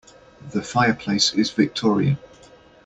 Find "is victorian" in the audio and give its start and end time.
1.35-2.17